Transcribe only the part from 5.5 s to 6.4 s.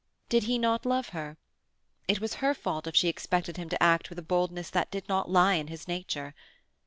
in his nature.